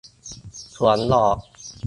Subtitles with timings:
[0.75, 1.37] สวนดอก